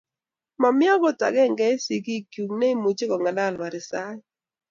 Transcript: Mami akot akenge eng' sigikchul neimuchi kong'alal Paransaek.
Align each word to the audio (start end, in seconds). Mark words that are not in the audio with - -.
Mami 0.61 0.85
akot 0.93 1.19
akenge 1.27 1.63
eng' 1.71 1.83
sigikchul 1.85 2.51
neimuchi 2.59 3.05
kong'alal 3.09 3.53
Paransaek. 3.61 4.19